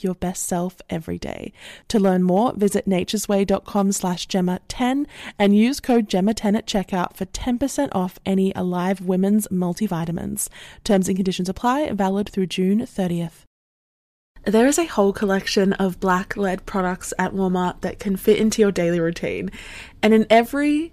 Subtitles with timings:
[0.00, 1.52] like your best self every day.
[1.88, 5.06] To learn more, visit naturesway.com slash Gemma10
[5.38, 10.48] and use code Gemma10 at checkout for 10% off any Alive Women's multivitamins.
[10.84, 13.44] Terms and conditions apply, valid through June 30th.
[14.44, 18.62] There is a whole collection of black led products at Walmart that can fit into
[18.62, 19.50] your daily routine.
[20.02, 20.92] And in every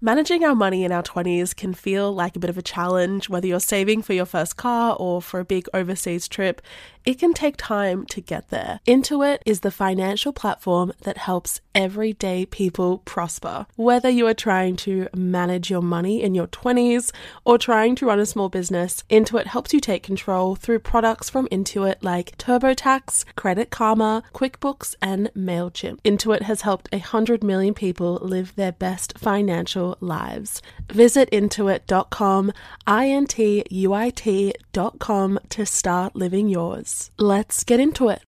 [0.00, 3.48] Managing our money in our 20s can feel like a bit of a challenge, whether
[3.48, 6.62] you're saving for your first car or for a big overseas trip.
[7.04, 8.80] It can take time to get there.
[8.86, 13.66] Intuit is the financial platform that helps everyday people prosper.
[13.76, 17.12] Whether you are trying to manage your money in your 20s
[17.44, 21.48] or trying to run a small business, Intuit helps you take control through products from
[21.48, 26.00] Intuit like TurboTax, Credit Karma, QuickBooks, and MailChimp.
[26.02, 30.62] Intuit has helped 100 million people live their best financial lives.
[30.90, 32.52] Visit intuit.com,
[32.86, 36.87] I N T U I T.com to start living yours.
[37.18, 38.27] Let's get into it.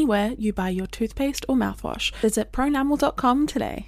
[0.01, 2.11] anywhere you buy your toothpaste or mouthwash.
[2.15, 3.85] Visit pronamel.com today.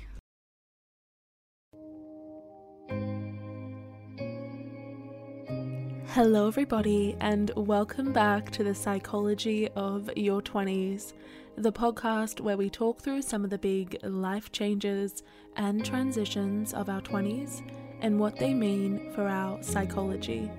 [6.09, 11.13] Hello, everybody, and welcome back to the Psychology of Your 20s,
[11.57, 15.24] the podcast where we talk through some of the big life changes
[15.56, 17.63] and transitions of our 20s
[18.01, 20.51] and what they mean for our psychology.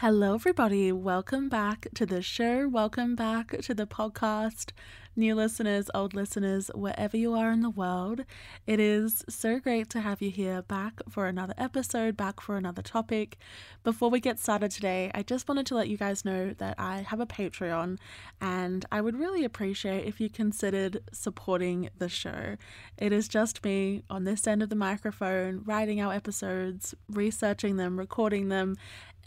[0.00, 0.92] Hello, everybody.
[0.92, 2.68] Welcome back to the show.
[2.68, 4.70] Welcome back to the podcast.
[5.16, 8.20] New listeners, old listeners, wherever you are in the world,
[8.68, 12.82] it is so great to have you here back for another episode, back for another
[12.82, 13.36] topic.
[13.82, 16.98] Before we get started today, I just wanted to let you guys know that I
[16.98, 17.98] have a Patreon
[18.40, 22.54] and I would really appreciate if you considered supporting the show.
[22.96, 27.98] It is just me on this end of the microphone, writing our episodes, researching them,
[27.98, 28.76] recording them,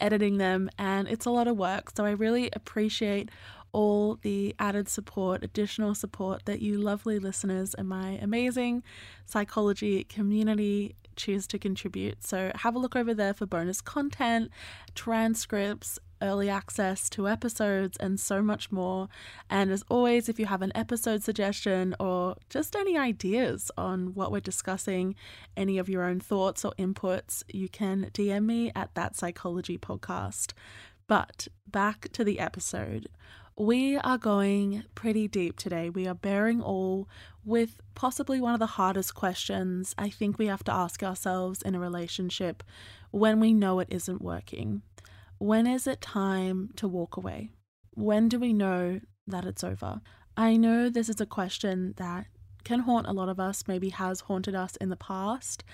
[0.02, 1.92] editing them, and it's a lot of work.
[1.96, 3.30] So I really appreciate
[3.72, 8.82] all the added support, additional support that you lovely listeners and my amazing
[9.24, 12.22] psychology community choose to contribute.
[12.22, 14.50] So have a look over there for bonus content,
[14.94, 19.08] transcripts, early access to episodes, and so much more.
[19.50, 24.32] And as always, if you have an episode suggestion or just any ideas on what
[24.32, 25.14] we're discussing,
[25.56, 30.52] any of your own thoughts or inputs, you can DM me at that psychology podcast.
[31.06, 33.08] But back to the episode.
[33.56, 35.90] We are going pretty deep today.
[35.90, 37.06] We are bearing all
[37.44, 41.74] with possibly one of the hardest questions I think we have to ask ourselves in
[41.74, 42.62] a relationship
[43.10, 44.80] when we know it isn't working.
[45.42, 47.50] When is it time to walk away?
[47.94, 50.00] When do we know that it's over?
[50.36, 52.26] I know this is a question that
[52.62, 55.64] can haunt a lot of us, maybe has haunted us in the past,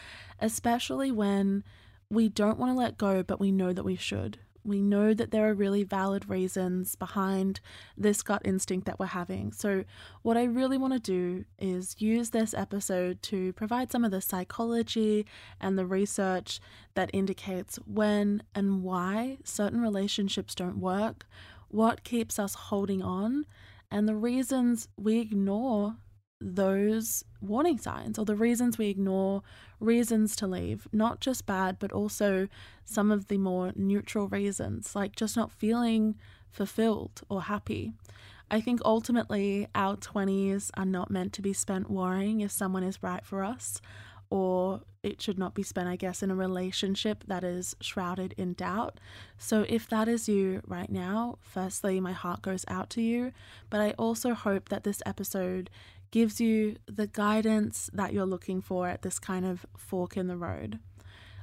[0.41, 1.65] especially when
[2.09, 4.39] we don't want to let go, but we know that we should.
[4.65, 7.61] We know that there are really valid reasons behind
[7.97, 9.53] this gut instinct that we're having.
[9.53, 9.85] So,
[10.23, 14.21] what I really want to do is use this episode to provide some of the
[14.21, 15.27] psychology
[15.61, 16.61] and the research
[16.95, 21.27] that indicates when and why certain relationships don't work,
[21.69, 23.47] what keeps us holding on,
[23.91, 25.97] and the reasons we ignore
[26.41, 29.43] those warning signs or the reasons we ignore
[29.81, 32.49] reasons to leave, not just bad, but also
[32.85, 36.17] some of the more neutral reasons, like just not feeling
[36.51, 37.93] fulfilled or happy.
[38.51, 43.03] I think ultimately our 20s are not meant to be spent worrying if someone is
[43.03, 43.81] right for us,
[44.31, 48.55] or it should not be spent, I guess, in a relationship that is shrouded in
[48.55, 49.01] doubt.
[49.39, 53.33] So, if that is you right now, firstly, my heart goes out to you,
[53.71, 55.71] but I also hope that this episode
[56.11, 60.37] gives you the guidance that you're looking for at this kind of fork in the
[60.37, 60.79] road.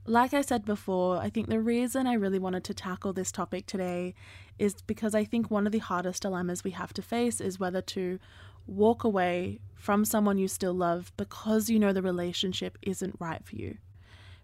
[0.08, 3.66] Like I said before, I think the reason I really wanted to tackle this topic
[3.66, 4.14] today
[4.60, 7.82] is because I think one of the hardest dilemmas we have to face is whether
[7.82, 8.20] to
[8.68, 13.56] walk away from someone you still love because you know the relationship isn't right for
[13.56, 13.78] you,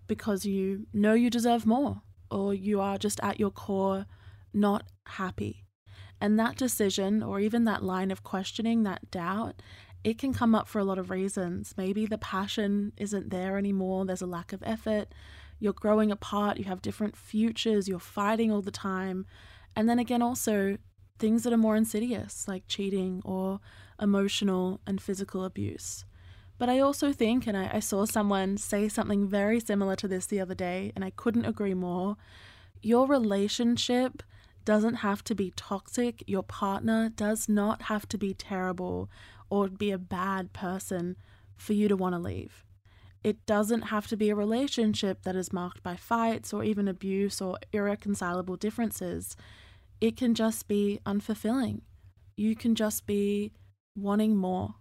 [0.07, 4.06] because you know you deserve more, or you are just at your core
[4.53, 5.65] not happy.
[6.19, 9.62] And that decision, or even that line of questioning, that doubt,
[10.03, 11.74] it can come up for a lot of reasons.
[11.77, 15.13] Maybe the passion isn't there anymore, there's a lack of effort,
[15.59, 19.25] you're growing apart, you have different futures, you're fighting all the time.
[19.75, 20.77] And then again, also
[21.19, 23.59] things that are more insidious, like cheating or
[24.01, 26.04] emotional and physical abuse.
[26.57, 30.27] But I also think, and I, I, saw someone say something very similar to this
[30.27, 32.18] the other day, and I couldn't agree more.
[32.81, 34.21] Your relationship
[34.63, 36.24] doesn't have to be toxic.
[36.27, 39.09] Your partner does not have to be terrible
[39.51, 41.18] or be a bad person
[41.56, 42.63] for you to want to leave.
[43.24, 47.39] It doesn't have to be a relationship that is marked by fights or even abuse
[47.39, 49.36] or irreconcilable differences.
[50.00, 51.81] It can just be unfulfilling.
[52.36, 53.51] You can just be
[53.95, 54.75] wanting more.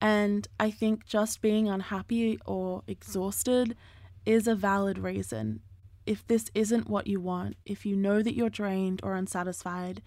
[0.00, 3.76] And I think just being unhappy or exhausted
[4.24, 5.60] is a valid reason.
[6.06, 10.02] If this isn't what you want, if you know that you're drained or unsatisfied,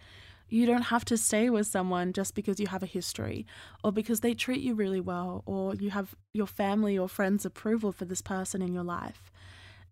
[0.54, 3.44] you don't have to stay with someone just because you have a history
[3.84, 7.92] or because they treat you really well or you have your family or friends' approval
[7.92, 9.32] for this person in your life.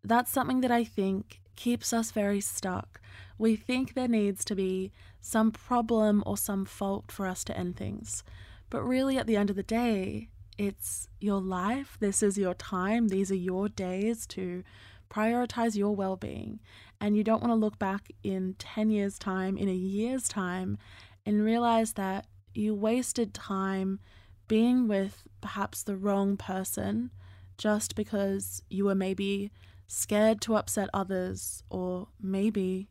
[0.04, 3.02] That's something that I think keeps us very stuck.
[3.40, 7.76] We think there needs to be some problem or some fault for us to end
[7.76, 8.24] things.
[8.70, 10.30] But really, at the end of the day,
[10.60, 11.98] it's your life.
[12.00, 13.08] This is your time.
[13.08, 14.64] These are your days to
[15.10, 16.60] prioritize your well being.
[17.02, 20.78] And you don't want to look back in 10 years' time, in a year's time,
[21.26, 24.00] and realize that you wasted time
[24.48, 27.10] being with perhaps the wrong person
[27.58, 29.52] just because you were maybe
[29.88, 32.88] scared to upset others or maybe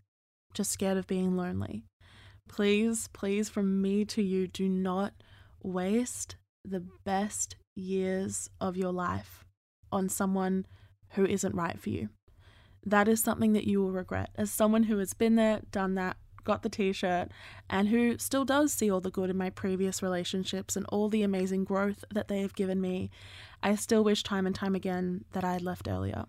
[0.55, 1.85] just scared of being lonely.
[2.49, 5.13] Please, please, from me to you, do not
[5.63, 9.45] waste the best years of your life
[9.93, 10.67] on someone
[11.11, 12.09] who isn't right for you.
[12.85, 14.31] That is something that you will regret.
[14.37, 17.29] As someone who has been there, done that, got the t shirt,
[17.69, 21.23] and who still does see all the good in my previous relationships and all the
[21.23, 23.11] amazing growth that they have given me,
[23.63, 26.25] I still wish time and time again that I had left earlier.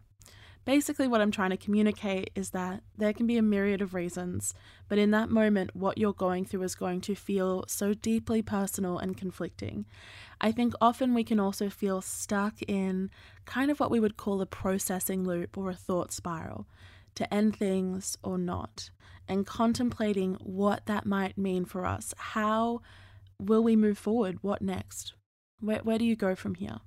[0.63, 4.53] Basically, what I'm trying to communicate is that there can be a myriad of reasons,
[4.87, 8.99] but in that moment, what you're going through is going to feel so deeply personal
[8.99, 9.85] and conflicting.
[10.39, 13.09] I think often we can also feel stuck in
[13.45, 16.67] kind of what we would call a processing loop or a thought spiral
[17.15, 18.91] to end things or not,
[19.27, 22.13] and contemplating what that might mean for us.
[22.17, 22.81] How
[23.39, 24.37] will we move forward?
[24.41, 25.13] What next?
[25.59, 26.77] Where, where do you go from here?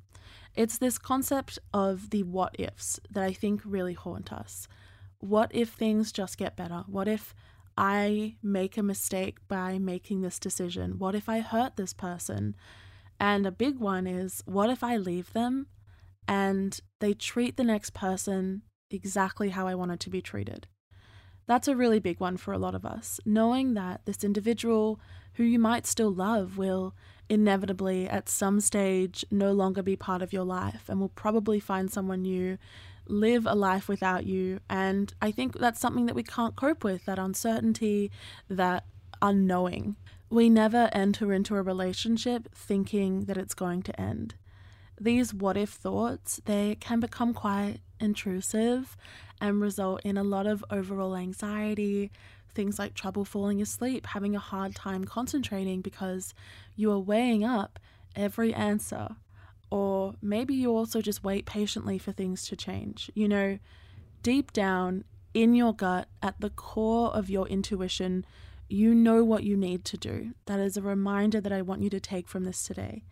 [0.54, 4.68] It's this concept of the what ifs that I think really haunt us.
[5.18, 6.84] What if things just get better?
[6.86, 7.34] What if
[7.76, 10.98] I make a mistake by making this decision?
[10.98, 12.54] What if I hurt this person?
[13.18, 15.66] And a big one is what if I leave them
[16.28, 20.68] and they treat the next person exactly how I wanted to be treated?
[21.46, 25.00] That's a really big one for a lot of us, knowing that this individual
[25.34, 26.94] who you might still love will
[27.28, 31.90] inevitably at some stage no longer be part of your life and will probably find
[31.90, 32.59] someone new,
[33.07, 34.61] live a life without you.
[34.69, 38.11] And I think that's something that we can't cope with that uncertainty,
[38.49, 38.85] that
[39.23, 39.97] unknowing.
[40.31, 44.35] We never enter into a relationship thinking that it's going to end.
[45.00, 48.97] These what if thoughts, they can become quite intrusive
[49.40, 52.11] and result in a lot of overall anxiety,
[52.54, 56.34] things like trouble falling asleep, having a hard time concentrating because
[56.76, 57.78] you are weighing up
[58.16, 59.16] every answer.
[59.70, 63.11] Or maybe you also just wait patiently for things to change.
[63.14, 63.58] You know,
[64.23, 68.25] deep down in your gut, at the core of your intuition,
[68.68, 70.30] you know what you need to do.
[70.46, 73.04] That is a reminder that I want you to take from this today.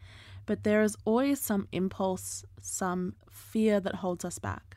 [0.47, 4.77] But there is always some impulse, some fear that holds us back.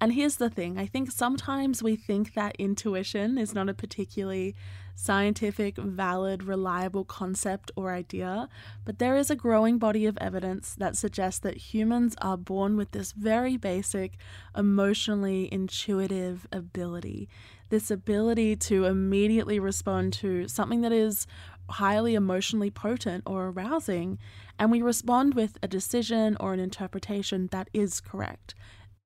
[0.00, 4.54] And here's the thing I think sometimes we think that intuition is not a particularly
[4.94, 8.48] scientific, valid, reliable concept or idea,
[8.84, 12.90] but there is a growing body of evidence that suggests that humans are born with
[12.92, 14.16] this very basic,
[14.56, 17.28] emotionally intuitive ability
[17.70, 21.26] this ability to immediately respond to something that is
[21.70, 24.18] highly emotionally potent or arousing,
[24.58, 28.54] and we respond with a decision or an interpretation that is correct.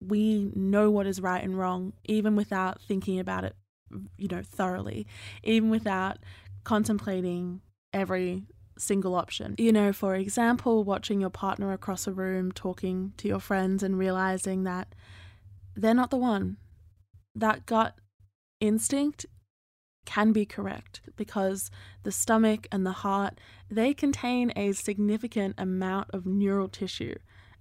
[0.06, 3.54] We know what is right and wrong, even without thinking about it,
[4.16, 5.06] you know, thoroughly,
[5.42, 6.18] even without
[6.64, 7.60] contemplating
[7.92, 8.44] every
[8.78, 9.54] single option.
[9.58, 13.98] You know, for example, watching your partner across a room talking to your friends and
[13.98, 14.94] realizing that
[15.76, 16.56] they're not the one.
[17.34, 17.96] That gut
[18.60, 19.26] instinct
[20.04, 21.70] can be correct because
[22.02, 27.14] the stomach and the heart they contain a significant amount of neural tissue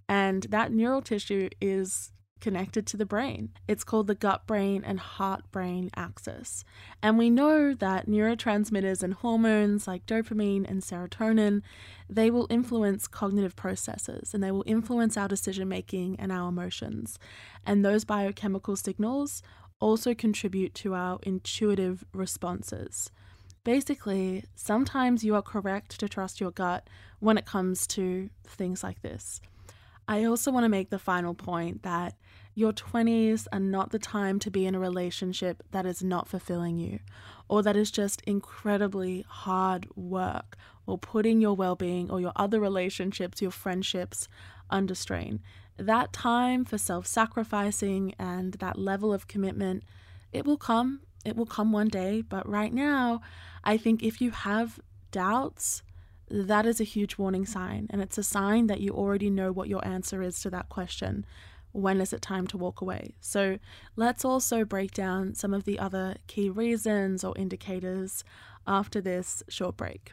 [0.09, 2.11] and that neural tissue is
[2.43, 3.49] connected to the brain.
[3.69, 6.65] It's called the gut brain and heart brain axis.
[7.01, 11.61] And we know that neurotransmitters and hormones like dopamine and serotonin,
[12.09, 17.17] they will influence cognitive processes and they will influence our decision making and our emotions.
[17.65, 19.41] And those biochemical signals
[19.79, 23.09] also contribute to our intuitive responses.
[23.63, 26.89] Basically, sometimes you are correct to trust your gut
[27.21, 29.39] when it comes to things like this.
[30.07, 32.15] I also want to make the final point that
[32.55, 36.77] your 20s are not the time to be in a relationship that is not fulfilling
[36.77, 36.99] you
[37.47, 42.59] or that is just incredibly hard work or putting your well being or your other
[42.59, 44.27] relationships, your friendships
[44.69, 45.41] under strain.
[45.77, 49.83] That time for self sacrificing and that level of commitment,
[50.31, 51.01] it will come.
[51.25, 52.21] It will come one day.
[52.21, 53.21] But right now,
[53.63, 54.79] I think if you have
[55.11, 55.81] doubts,
[56.33, 57.87] that is a huge warning sign.
[57.91, 61.25] And it's a sign that you already know what your answer is to that question.
[61.71, 63.15] When is it time to walk away?
[63.21, 63.59] So
[63.95, 68.23] let's also break down some of the other key reasons or indicators
[68.65, 70.11] after this short break.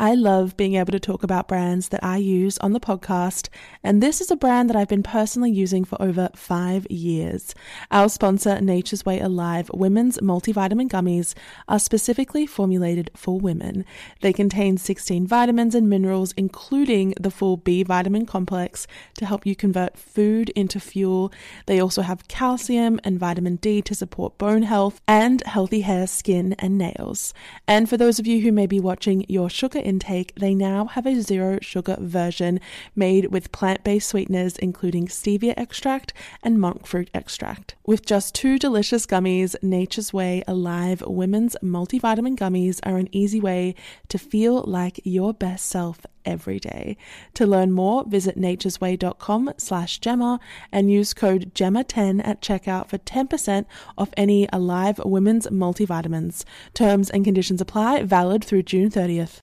[0.00, 3.50] I love being able to talk about brands that I use on the podcast,
[3.84, 7.54] and this is a brand that I've been personally using for over five years.
[7.90, 11.34] Our sponsor, Nature's Way Alive Women's Multivitamin Gummies,
[11.68, 13.84] are specifically formulated for women.
[14.22, 18.86] They contain 16 vitamins and minerals, including the full B vitamin complex,
[19.18, 21.30] to help you convert food into fuel.
[21.66, 26.54] They also have calcium and vitamin D to support bone health and healthy hair, skin,
[26.58, 27.34] and nails.
[27.68, 31.04] And for those of you who may be watching your sugar intake, they now have
[31.04, 32.60] a zero sugar version
[32.94, 37.74] made with plant based sweeteners, including stevia extract and monk fruit extract.
[37.84, 43.74] With just two delicious gummies, Nature's Way Alive Women's Multivitamin Gummies are an easy way
[44.08, 46.96] to feel like your best self every day.
[47.34, 50.38] To learn more, visit naturesway.com slash Gemma
[50.70, 53.66] and use code GEMMA10 at checkout for 10%
[53.98, 56.44] off any Alive Women's multivitamins.
[56.74, 59.40] Terms and conditions apply, valid through June 30th.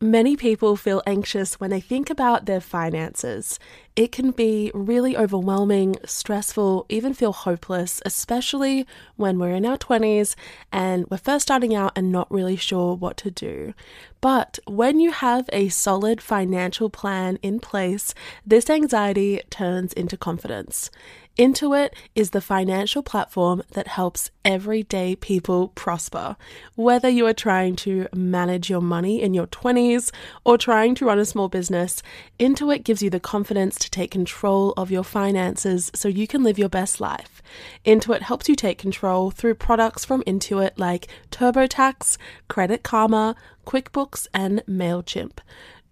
[0.00, 3.58] Many people feel anxious when they think about their finances.
[3.96, 8.86] It can be really overwhelming, stressful, even feel hopeless, especially
[9.16, 10.34] when we're in our 20s
[10.70, 13.72] and we're first starting out and not really sure what to do.
[14.20, 18.12] But when you have a solid financial plan in place,
[18.44, 20.90] this anxiety turns into confidence.
[21.36, 26.34] Intuit is the financial platform that helps everyday people prosper.
[26.76, 30.10] Whether you are trying to manage your money in your 20s
[30.44, 32.02] or trying to run a small business,
[32.40, 36.58] Intuit gives you the confidence to take control of your finances so you can live
[36.58, 37.42] your best life.
[37.84, 42.16] Intuit helps you take control through products from Intuit like TurboTax,
[42.48, 45.40] Credit Karma, QuickBooks, and MailChimp.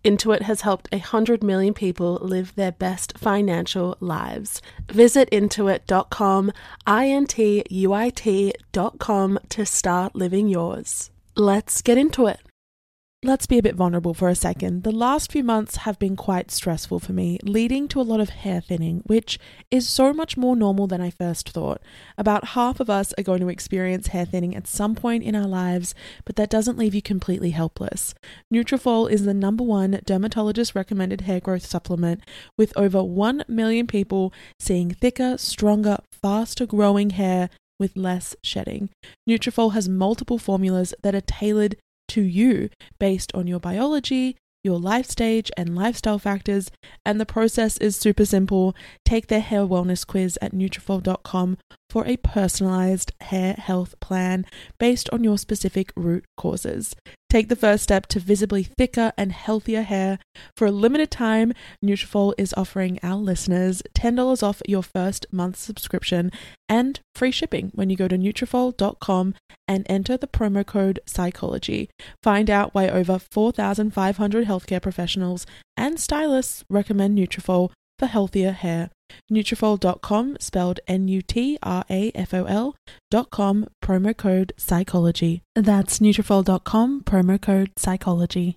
[0.05, 4.61] Intuit has helped 100 million people live their best financial lives.
[4.89, 6.53] Visit intuit.com,
[6.87, 11.11] I N T U I T.com to start living yours.
[11.37, 12.41] Let's get into it.
[13.25, 14.83] Let's be a bit vulnerable for a second.
[14.83, 18.29] The last few months have been quite stressful for me, leading to a lot of
[18.29, 19.39] hair thinning, which
[19.71, 21.81] is so much more normal than I first thought.
[22.19, 25.47] About half of us are going to experience hair thinning at some point in our
[25.47, 25.95] lives,
[26.27, 28.15] but that doesn't leave you completely helpless.
[28.53, 32.21] Nutrafol is the number one dermatologist recommended hair growth supplement,
[32.59, 38.91] with over 1 million people seeing thicker, stronger, faster growing hair with less shedding.
[39.29, 41.77] Nutrafol has multiple formulas that are tailored
[42.09, 46.71] to you based on your biology, your life stage, and lifestyle factors.
[47.05, 48.75] And the process is super simple.
[49.05, 51.59] Take their hair wellness quiz at Nutrafol.com
[51.95, 54.45] for a personalized hair health plan
[54.81, 56.97] based on your specific root causes.
[57.31, 60.19] Take the first step to visibly thicker and healthier hair.
[60.57, 61.53] For a limited time,
[61.85, 66.33] Nutrafol is offering our listeners $10 off your first month subscription
[66.69, 69.35] and free shipping when you go to Nutrafol.com
[69.69, 71.91] and enter the promo code psychology.
[72.25, 75.47] Find out why over 4,500 healthcare professionals
[75.77, 78.91] and stylists recommend Nutrafol for healthier hair.
[79.31, 82.75] Nutrafol.com, spelled N-U-T-R-A-F-O-L
[83.11, 85.43] dot com, promo code psychology.
[85.55, 88.57] That's Nutrafol.com, promo code psychology.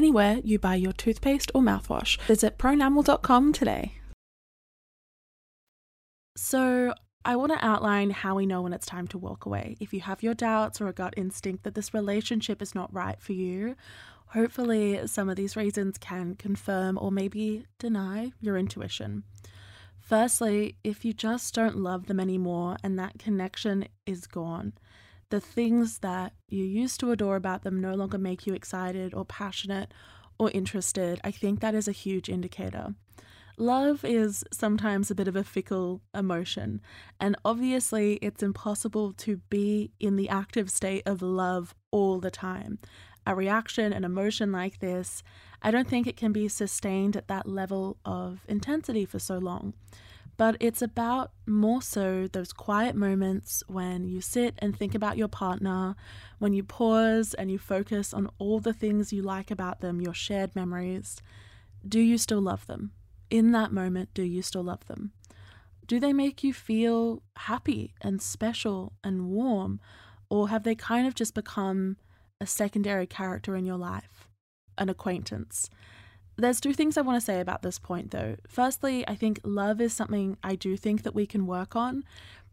[0.00, 2.18] anywhere you buy your toothpaste or mouthwash.
[2.22, 3.92] Visit pronamel.com today.
[6.38, 9.76] So, I want to outline how we know when it's time to walk away.
[9.78, 13.20] If you have your doubts or a gut instinct that this relationship is not right
[13.20, 13.76] for you,
[14.28, 19.24] hopefully some of these reasons can confirm or maybe deny your intuition.
[19.98, 24.72] Firstly, if you just don't love them anymore and that connection is gone,
[25.30, 29.24] the things that you used to adore about them no longer make you excited or
[29.24, 29.92] passionate
[30.38, 32.94] or interested, I think that is a huge indicator.
[33.56, 36.80] Love is sometimes a bit of a fickle emotion,
[37.20, 42.78] and obviously, it's impossible to be in the active state of love all the time.
[43.26, 45.22] A reaction, an emotion like this,
[45.60, 49.74] I don't think it can be sustained at that level of intensity for so long
[50.40, 55.28] but it's about more so those quiet moments when you sit and think about your
[55.28, 55.94] partner,
[56.38, 60.14] when you pause and you focus on all the things you like about them, your
[60.14, 61.20] shared memories.
[61.86, 62.92] Do you still love them?
[63.28, 65.12] In that moment, do you still love them?
[65.86, 69.78] Do they make you feel happy and special and warm?
[70.30, 71.98] Or have they kind of just become
[72.40, 74.26] a secondary character in your life,
[74.78, 75.68] an acquaintance?
[76.40, 78.36] There's two things I want to say about this point, though.
[78.48, 82.04] Firstly, I think love is something I do think that we can work on,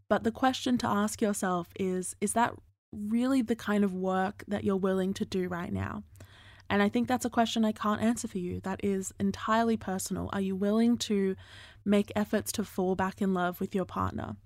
[0.08, 2.54] but the question to ask yourself is is that
[2.92, 6.02] really the kind of work that you're willing to do right now?
[6.70, 8.60] And I think that's a question I can't answer for you.
[8.60, 10.28] That is entirely personal.
[10.32, 11.34] Are you willing to
[11.84, 14.36] make efforts to fall back in love with your partner?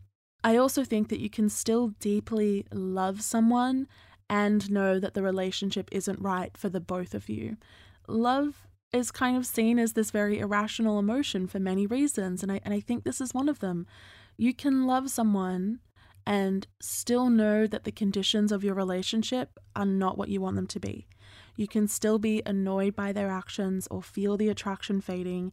[0.45, 3.89] I also think that you can still deeply love someone
[4.31, 7.57] and know that the relationship isn't right for the both of you.
[8.09, 12.43] Love is kind of seen as this very irrational emotion for many reasons.
[12.43, 13.87] And I, and I think this is one of them.
[14.37, 15.81] You can love someone
[16.27, 20.67] and still know that the conditions of your relationship are not what you want them
[20.69, 21.07] to be.
[21.57, 25.53] You can still be annoyed by their actions or feel the attraction fading,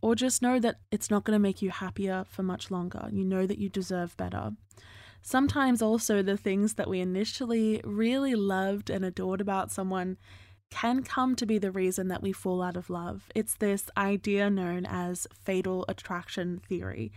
[0.00, 3.08] or just know that it's not going to make you happier for much longer.
[3.10, 4.52] You know that you deserve better.
[5.22, 10.18] Sometimes, also, the things that we initially really loved and adored about someone
[10.76, 13.30] can come to be the reason that we fall out of love.
[13.34, 17.12] It's this idea known as fatal attraction theory.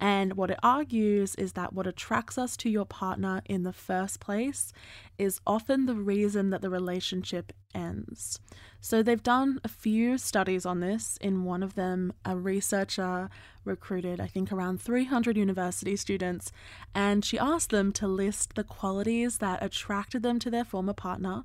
[0.00, 4.18] And what it argues is that what attracts us to your partner in the first
[4.18, 4.72] place
[5.16, 8.40] is often the reason that the relationship ends.
[8.80, 11.16] So they've done a few studies on this.
[11.20, 13.30] In one of them, a researcher
[13.64, 16.50] recruited, I think, around 300 university students,
[16.96, 21.44] and she asked them to list the qualities that attracted them to their former partner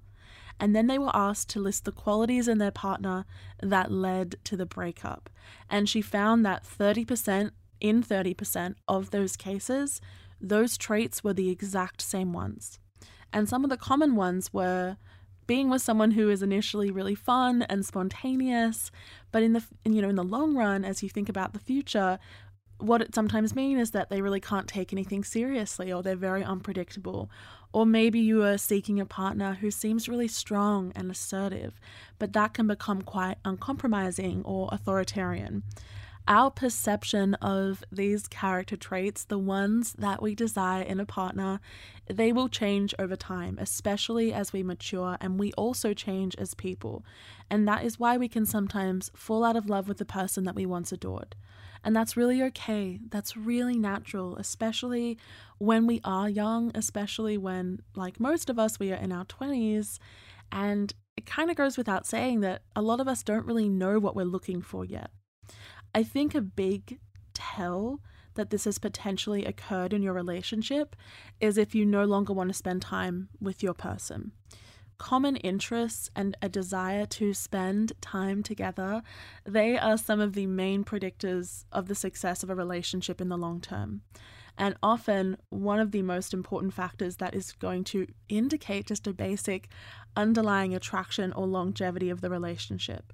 [0.59, 3.25] and then they were asked to list the qualities in their partner
[3.61, 5.29] that led to the breakup.
[5.69, 10.01] And she found that 30%, in 30% of those cases,
[10.41, 12.79] those traits were the exact same ones.
[13.31, 14.97] And some of the common ones were
[15.47, 18.91] being with someone who is initially really fun and spontaneous,
[19.31, 22.19] but in the you know in the long run as you think about the future,
[22.77, 26.43] what it sometimes means is that they really can't take anything seriously or they're very
[26.43, 27.29] unpredictable.
[27.71, 31.79] Or maybe you are seeking a partner who seems really strong and assertive,
[32.17, 35.63] but that can become quite uncompromising or authoritarian.
[36.29, 41.59] Our perception of these character traits, the ones that we desire in a partner,
[42.05, 47.03] they will change over time, especially as we mature and we also change as people.
[47.49, 50.53] And that is why we can sometimes fall out of love with the person that
[50.53, 51.35] we once adored.
[51.83, 52.99] And that's really okay.
[53.09, 55.17] That's really natural, especially
[55.57, 59.97] when we are young, especially when, like most of us, we are in our 20s.
[60.51, 63.97] And it kind of goes without saying that a lot of us don't really know
[63.97, 65.09] what we're looking for yet.
[65.93, 66.99] I think a big
[67.33, 67.99] tell
[68.35, 70.95] that this has potentially occurred in your relationship
[71.39, 74.31] is if you no longer want to spend time with your person.
[74.97, 79.01] Common interests and a desire to spend time together,
[79.45, 83.37] they are some of the main predictors of the success of a relationship in the
[83.37, 84.01] long term.
[84.57, 89.13] And often, one of the most important factors that is going to indicate just a
[89.13, 89.69] basic
[90.17, 93.13] underlying attraction or longevity of the relationship.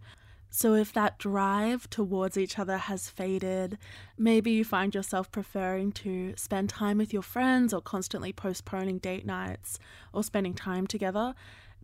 [0.57, 3.77] So, if that drive towards each other has faded,
[4.17, 9.25] maybe you find yourself preferring to spend time with your friends or constantly postponing date
[9.25, 9.79] nights
[10.13, 11.35] or spending time together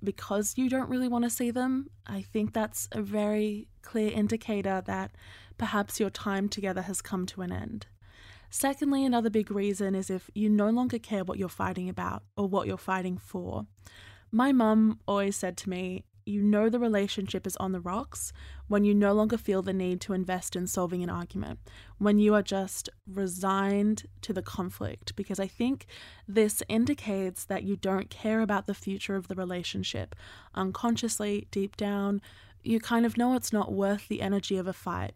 [0.02, 4.82] because you don't really want to see them, I think that's a very clear indicator
[4.86, 5.12] that
[5.58, 7.88] perhaps your time together has come to an end.
[8.50, 12.48] Secondly, another big reason is if you no longer care what you're fighting about or
[12.48, 13.66] what you're fighting for.
[14.32, 18.32] My mum always said to me, you know the relationship is on the rocks
[18.68, 21.60] when you no longer feel the need to invest in solving an argument,
[21.98, 25.16] when you are just resigned to the conflict.
[25.16, 25.86] Because I think
[26.28, 30.16] this indicates that you don't care about the future of the relationship.
[30.56, 32.22] Unconsciously, deep down,
[32.64, 35.14] you kind of know it's not worth the energy of a fight.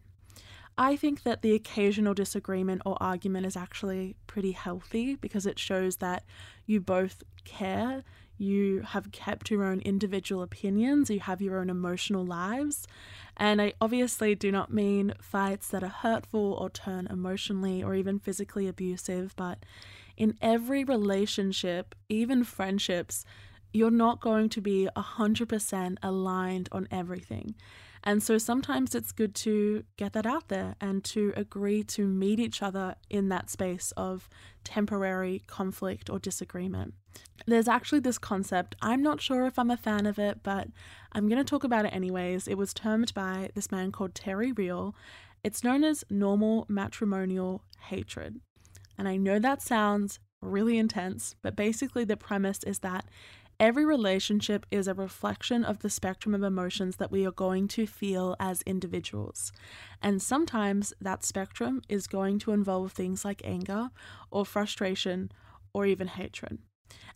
[0.78, 5.96] I think that the occasional disagreement or argument is actually pretty healthy because it shows
[5.96, 6.22] that
[6.66, 8.04] you both care,
[8.38, 12.86] you have kept your own individual opinions, you have your own emotional lives.
[13.36, 18.18] And I obviously do not mean fights that are hurtful or turn emotionally or even
[18.18, 19.58] physically abusive, but
[20.16, 23.24] in every relationship, even friendships,
[23.72, 27.54] you're not going to be 100% aligned on everything.
[28.06, 32.38] And so sometimes it's good to get that out there and to agree to meet
[32.38, 34.28] each other in that space of
[34.62, 36.94] temporary conflict or disagreement.
[37.48, 38.76] There's actually this concept.
[38.80, 40.68] I'm not sure if I'm a fan of it, but
[41.12, 42.46] I'm going to talk about it anyways.
[42.46, 44.94] It was termed by this man called Terry Real.
[45.42, 48.40] It's known as normal matrimonial hatred.
[48.96, 53.06] And I know that sounds really intense, but basically the premise is that
[53.58, 57.86] Every relationship is a reflection of the spectrum of emotions that we are going to
[57.86, 59.50] feel as individuals.
[60.02, 63.90] And sometimes that spectrum is going to involve things like anger
[64.30, 65.32] or frustration
[65.72, 66.58] or even hatred.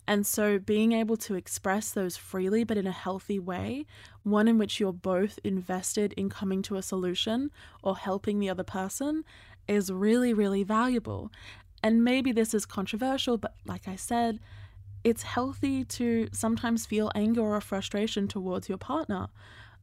[0.06, 3.84] And so, being able to express those freely but in a healthy way,
[4.22, 7.50] one in which you're both invested in coming to a solution
[7.82, 9.24] or helping the other person,
[9.68, 11.30] is really, really valuable.
[11.82, 14.40] And maybe this is controversial, but like I said,
[15.04, 19.28] it's healthy to sometimes feel anger or frustration towards your partner.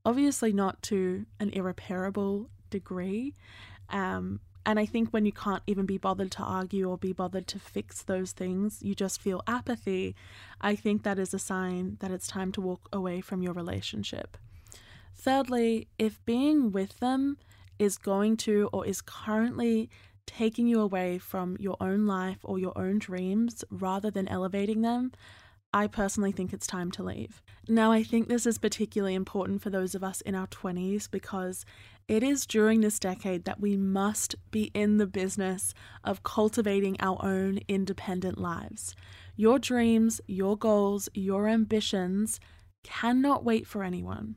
[0.06, 3.34] Obviously, not to an irreparable degree.
[3.90, 7.48] Um, and I think when you can't even be bothered to argue or be bothered
[7.48, 10.14] to fix those things, you just feel apathy.
[10.60, 14.38] I think that is a sign that it's time to walk away from your relationship.
[15.16, 17.38] Thirdly, if being with them
[17.80, 19.90] is going to or is currently
[20.28, 25.12] taking you away from your own life or your own dreams rather than elevating them,
[25.74, 27.42] I personally think it's time to leave.
[27.68, 31.66] Now, I think this is particularly important for those of us in our 20s because
[32.08, 37.20] it is during this decade that we must be in the business of cultivating our
[37.24, 38.96] own independent lives.
[39.36, 42.40] Your dreams, your goals, your ambitions
[42.84, 44.36] cannot wait for anyone,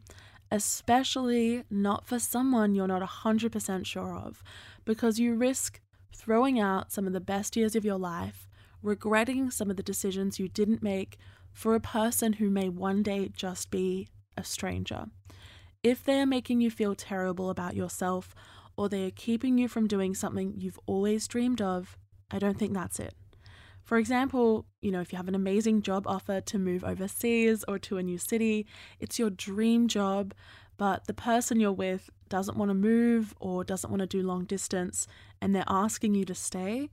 [0.50, 4.42] especially not for someone you're not 100% sure of
[4.84, 5.80] because you risk
[6.14, 8.48] throwing out some of the best years of your life,
[8.82, 11.16] regretting some of the decisions you didn't make
[11.52, 15.06] for a person who may one day just be a stranger.
[15.82, 18.34] If they are making you feel terrible about yourself
[18.76, 21.96] or they are keeping you from doing something you've always dreamed of,
[22.30, 23.14] I don't think that's it.
[23.90, 27.76] For example, you know, if you have an amazing job offer to move overseas or
[27.80, 28.64] to a new city,
[29.00, 30.32] it's your dream job,
[30.76, 34.44] but the person you're with doesn't want to move or doesn't want to do long
[34.44, 35.08] distance
[35.42, 36.90] and they're asking you to stay,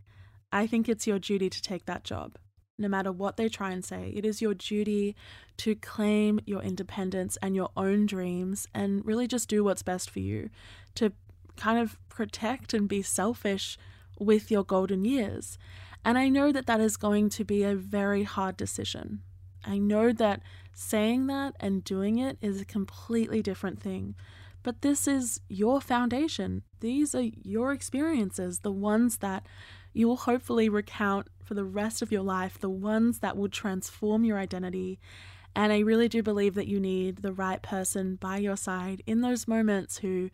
[0.51, 2.39] I think it's your duty to take that job.
[2.79, 5.15] No matter what they try and say, it is your duty
[5.57, 10.19] to claim your independence and your own dreams and really just do what's best for
[10.19, 10.49] you,
[10.95, 11.13] to
[11.57, 13.77] kind of protect and be selfish
[14.19, 15.59] with your golden years.
[16.07, 19.23] And I know that that is going to be a very hard decision.
[19.65, 20.41] I know that
[20.73, 24.15] saying that and doing it is a completely different thing.
[24.63, 26.63] But this is your foundation.
[26.79, 29.45] These are your experiences, the ones that
[29.91, 34.23] you will hopefully recount for the rest of your life, the ones that will transform
[34.23, 34.99] your identity.
[35.57, 39.19] And I really do believe that you need the right person by your side in
[39.19, 40.29] those moments who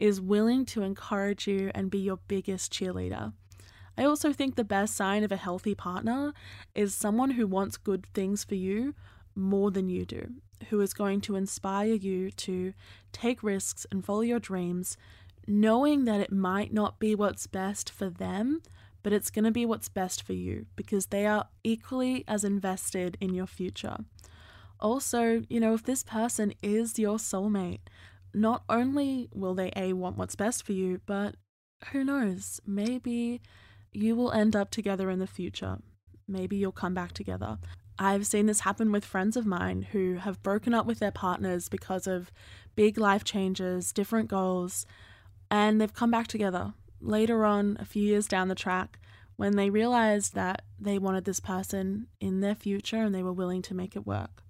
[0.00, 3.34] is willing to encourage you and be your biggest cheerleader.
[3.98, 6.32] I also think the best sign of a healthy partner
[6.72, 8.94] is someone who wants good things for you
[9.34, 10.34] more than you do,
[10.70, 12.74] who is going to inspire you to
[13.10, 14.96] take risks and follow your dreams,
[15.48, 18.62] knowing that it might not be what's best for them,
[19.02, 23.18] but it's going to be what's best for you because they are equally as invested
[23.20, 23.96] in your future.
[24.78, 27.80] Also, you know, if this person is your soulmate,
[28.32, 31.34] not only will they A, want what's best for you, but
[31.90, 33.40] who knows, maybe
[33.92, 35.78] you will end up together in the future.
[36.26, 37.58] Maybe you'll come back together.
[37.98, 41.68] I've seen this happen with friends of mine who have broken up with their partners
[41.68, 42.30] because of
[42.76, 44.86] big life changes, different goals,
[45.50, 48.98] and they've come back together later on, a few years down the track,
[49.36, 53.62] when they realized that they wanted this person in their future and they were willing
[53.62, 54.42] to make it work.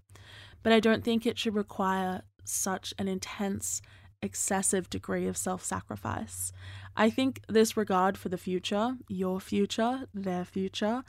[0.62, 3.81] But I don't think it should require such an intense,
[4.23, 6.53] excessive degree of self sacrifice.
[6.97, 11.05] I think this regard for the future, your future, their future,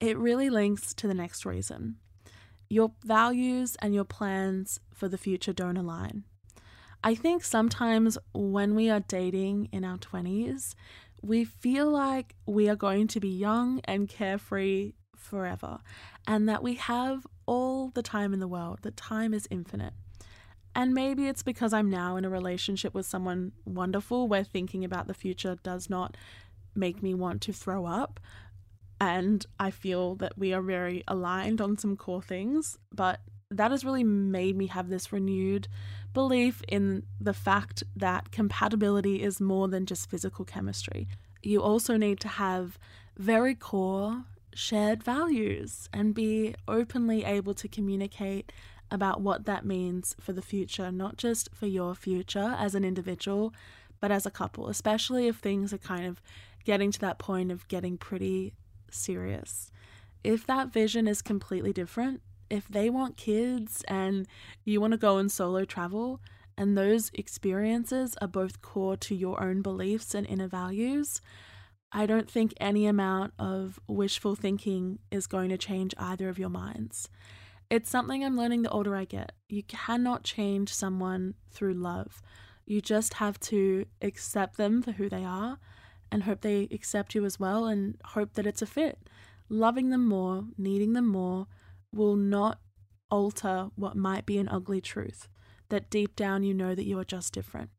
[0.00, 1.96] it really links to the next reason.
[2.68, 6.24] Your values and your plans for the future don't align.
[7.04, 10.74] I think sometimes when we are dating in our 20s,
[11.20, 15.78] we feel like we are going to be young and carefree forever,
[16.26, 19.94] and that we have all the time in the world, that time is infinite.
[20.74, 25.06] And maybe it's because I'm now in a relationship with someone wonderful where thinking about
[25.06, 26.16] the future does not
[26.74, 28.20] make me want to throw up.
[29.00, 32.78] And I feel that we are very aligned on some core things.
[32.90, 35.68] But that has really made me have this renewed
[36.14, 41.08] belief in the fact that compatibility is more than just physical chemistry.
[41.42, 42.78] You also need to have
[43.18, 48.52] very core shared values and be openly able to communicate
[48.92, 53.52] about what that means for the future, not just for your future as an individual,
[54.00, 56.20] but as a couple, especially if things are kind of
[56.64, 58.52] getting to that point of getting pretty
[58.90, 59.70] serious.
[60.22, 64.28] If that vision is completely different, if they want kids and
[64.64, 66.20] you want to go and solo travel,
[66.56, 71.22] and those experiences are both core to your own beliefs and inner values,
[71.90, 76.50] I don't think any amount of wishful thinking is going to change either of your
[76.50, 77.08] minds.
[77.72, 79.32] It's something I'm learning the older I get.
[79.48, 82.20] You cannot change someone through love.
[82.66, 85.58] You just have to accept them for who they are
[86.10, 88.98] and hope they accept you as well and hope that it's a fit.
[89.48, 91.46] Loving them more, needing them more,
[91.94, 92.60] will not
[93.10, 95.28] alter what might be an ugly truth
[95.70, 97.70] that deep down you know that you are just different.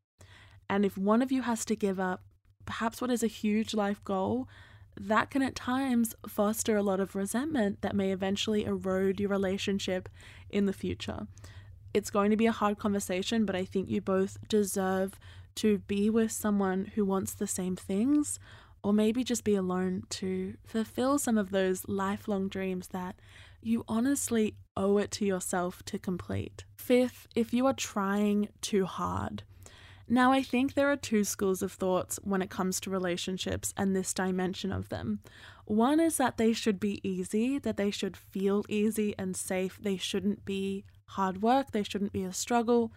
[0.68, 2.24] And if one of you has to give up
[2.66, 4.48] perhaps what is a huge life goal
[4.98, 10.08] that can at times foster a lot of resentment that may eventually erode your relationship
[10.50, 11.26] in the future.
[11.92, 15.18] It's going to be a hard conversation, but I think you both deserve
[15.56, 18.38] to be with someone who wants the same things,
[18.82, 23.16] or maybe just be alone to fulfill some of those lifelong dreams that
[23.62, 26.64] you honestly owe it to yourself to complete.
[26.76, 29.42] Fifth, if you are trying too hard,
[30.06, 33.96] now, I think there are two schools of thoughts when it comes to relationships and
[33.96, 35.20] this dimension of them.
[35.64, 39.96] One is that they should be easy, that they should feel easy and safe, they
[39.96, 42.92] shouldn't be hard work, they shouldn't be a struggle.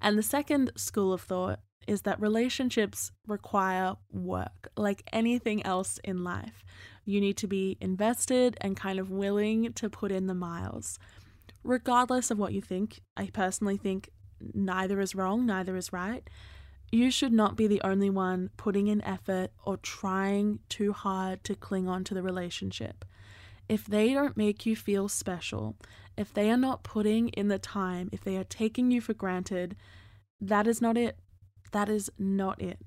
[0.00, 6.24] And the second school of thought is that relationships require work, like anything else in
[6.24, 6.64] life.
[7.04, 10.98] You need to be invested and kind of willing to put in the miles.
[11.62, 14.10] Regardless of what you think, I personally think
[14.54, 16.28] neither is wrong, neither is right.
[16.90, 21.54] You should not be the only one putting in effort or trying too hard to
[21.54, 23.04] cling on to the relationship.
[23.68, 25.76] If they don't make you feel special,
[26.16, 29.76] if they are not putting in the time, if they are taking you for granted,
[30.40, 31.18] that is not it.
[31.72, 32.78] That is not it.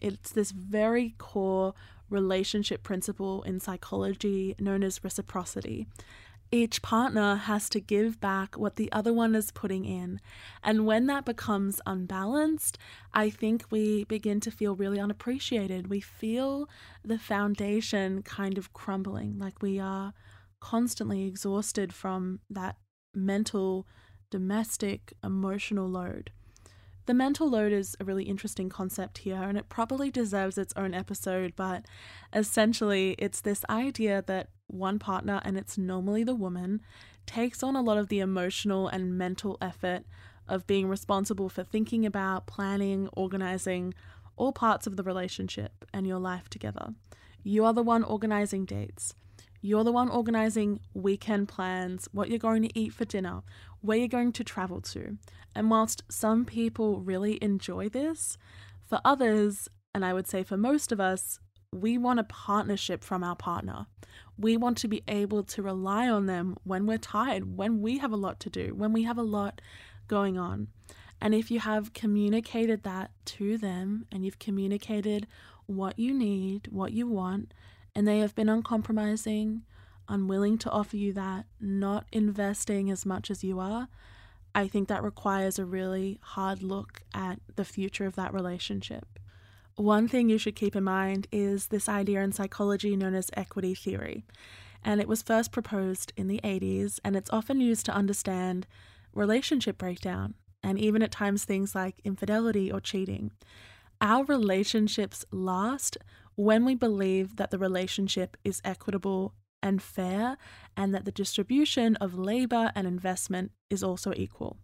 [0.00, 1.74] It's this very core
[2.08, 5.86] relationship principle in psychology known as reciprocity
[6.52, 10.20] each partner has to give back what the other one is putting in.
[10.62, 12.76] And when that becomes unbalanced,
[13.14, 15.88] I think we begin to feel really unappreciated.
[15.88, 16.68] We feel
[17.04, 20.12] the foundation kind of crumbling, like we are
[20.60, 22.76] constantly exhausted from that
[23.14, 23.86] mental,
[24.30, 26.30] domestic, emotional load.
[27.06, 30.94] The mental load is a really interesting concept here, and it probably deserves its own
[30.94, 31.86] episode, but
[32.32, 36.80] essentially, it's this idea that one partner, and it's normally the woman,
[37.26, 40.04] takes on a lot of the emotional and mental effort
[40.48, 43.94] of being responsible for thinking about, planning, organizing
[44.36, 46.94] all parts of the relationship and your life together.
[47.42, 49.14] You are the one organizing dates.
[49.62, 53.42] You're the one organizing weekend plans, what you're going to eat for dinner,
[53.82, 55.18] where you're going to travel to.
[55.54, 58.38] And whilst some people really enjoy this,
[58.88, 61.38] for others, and I would say for most of us,
[61.72, 63.86] we want a partnership from our partner.
[64.36, 68.12] We want to be able to rely on them when we're tired, when we have
[68.12, 69.60] a lot to do, when we have a lot
[70.08, 70.68] going on.
[71.20, 75.26] And if you have communicated that to them and you've communicated
[75.66, 77.54] what you need, what you want,
[77.94, 79.62] and they have been uncompromising,
[80.08, 83.88] unwilling to offer you that, not investing as much as you are,
[84.54, 89.19] I think that requires a really hard look at the future of that relationship.
[89.80, 93.74] One thing you should keep in mind is this idea in psychology known as equity
[93.74, 94.24] theory.
[94.84, 98.66] And it was first proposed in the 80s, and it's often used to understand
[99.14, 103.30] relationship breakdown and even at times things like infidelity or cheating.
[104.02, 105.96] Our relationships last
[106.34, 110.36] when we believe that the relationship is equitable and fair,
[110.76, 114.58] and that the distribution of labor and investment is also equal.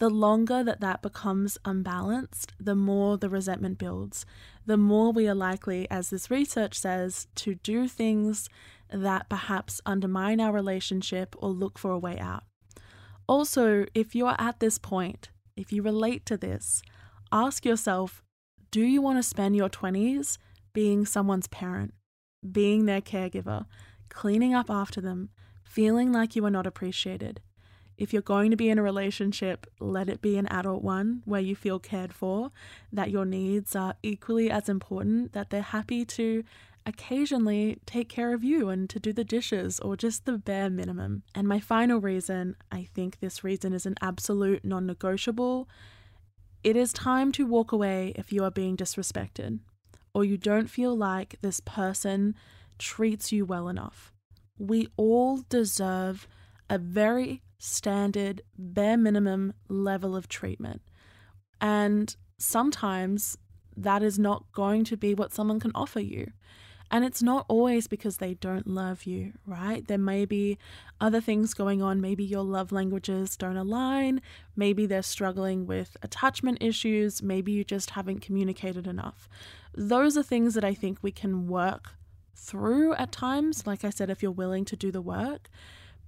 [0.00, 4.24] The longer that that becomes unbalanced, the more the resentment builds.
[4.64, 8.48] The more we are likely, as this research says, to do things
[8.90, 12.44] that perhaps undermine our relationship or look for a way out.
[13.26, 16.80] Also, if you are at this point, if you relate to this,
[17.30, 18.22] ask yourself
[18.70, 20.38] do you want to spend your 20s
[20.72, 21.92] being someone's parent,
[22.50, 23.66] being their caregiver,
[24.08, 25.28] cleaning up after them,
[25.62, 27.40] feeling like you are not appreciated.
[28.00, 31.40] If you're going to be in a relationship, let it be an adult one where
[31.40, 32.50] you feel cared for,
[32.90, 36.42] that your needs are equally as important, that they're happy to
[36.86, 41.24] occasionally take care of you and to do the dishes or just the bare minimum.
[41.34, 45.68] And my final reason, I think this reason is an absolute non negotiable.
[46.64, 49.58] It is time to walk away if you are being disrespected
[50.14, 52.34] or you don't feel like this person
[52.78, 54.10] treats you well enough.
[54.58, 56.26] We all deserve
[56.70, 60.82] a very standard, bare minimum level of treatment.
[61.60, 63.36] And sometimes
[63.76, 66.32] that is not going to be what someone can offer you.
[66.90, 69.86] And it's not always because they don't love you, right?
[69.86, 70.58] There may be
[71.00, 72.00] other things going on.
[72.00, 74.20] Maybe your love languages don't align.
[74.56, 77.22] Maybe they're struggling with attachment issues.
[77.22, 79.28] Maybe you just haven't communicated enough.
[79.72, 81.90] Those are things that I think we can work
[82.34, 85.48] through at times, like I said, if you're willing to do the work.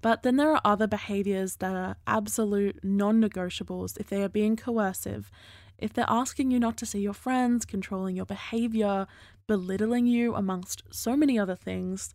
[0.03, 4.57] But then there are other behaviors that are absolute non negotiables if they are being
[4.57, 5.31] coercive,
[5.79, 9.07] if they're asking you not to see your friends, controlling your behavior,
[9.47, 12.13] belittling you, amongst so many other things,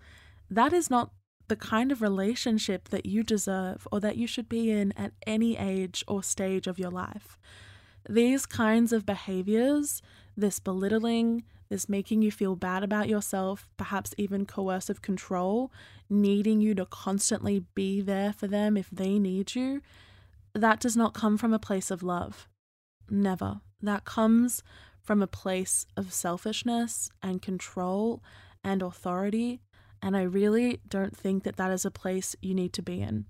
[0.50, 1.12] that is not
[1.48, 5.58] the kind of relationship that you deserve or that you should be in at any
[5.58, 7.38] age or stage of your life.
[8.10, 10.02] These kinds of behaviors,
[10.36, 15.72] this belittling, this making you feel bad about yourself, perhaps even coercive control,
[16.10, 19.82] needing you to constantly be there for them if they need you,
[20.54, 22.48] that does not come from a place of love.
[23.10, 23.62] Never.
[23.82, 24.64] That comes
[25.02, 28.24] from a place of selfishness and control
[28.64, 29.62] and authority.
[30.02, 33.26] And I really don't think that that is a place you need to be in.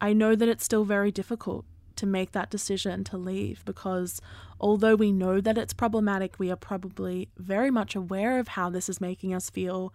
[0.00, 1.64] I know that it's still very difficult
[1.96, 4.20] to make that decision to leave because
[4.60, 8.88] although we know that it's problematic, we are probably very much aware of how this
[8.88, 9.92] is making us feel.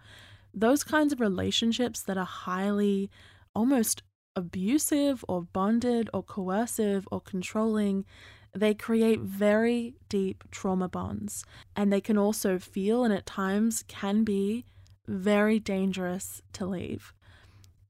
[0.52, 3.10] Those kinds of relationships that are highly
[3.54, 4.02] almost
[4.36, 8.04] abusive or bonded or coercive or controlling,
[8.54, 11.44] they create very deep trauma bonds.
[11.76, 14.64] And they can also feel and at times can be
[15.06, 17.12] very dangerous to leave.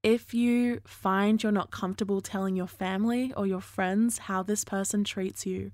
[0.03, 5.05] If you find you're not comfortable telling your family or your friends how this person
[5.05, 5.73] treats you,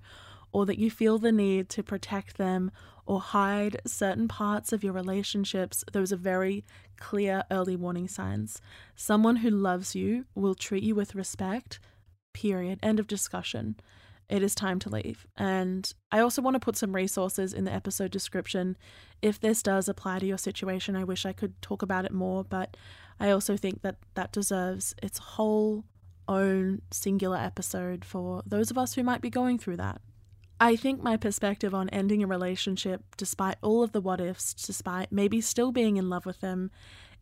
[0.51, 2.71] or that you feel the need to protect them
[3.05, 6.65] or hide certain parts of your relationships, those are very
[6.97, 8.61] clear early warning signs.
[8.95, 11.79] Someone who loves you will treat you with respect,
[12.33, 12.79] period.
[12.81, 13.75] End of discussion.
[14.29, 15.25] It is time to leave.
[15.37, 18.75] And I also want to put some resources in the episode description.
[19.21, 22.43] If this does apply to your situation, I wish I could talk about it more,
[22.43, 22.75] but
[23.19, 25.85] I also think that that deserves its whole
[26.27, 30.01] own singular episode for those of us who might be going through that.
[30.59, 35.11] I think my perspective on ending a relationship, despite all of the what ifs, despite
[35.11, 36.71] maybe still being in love with them,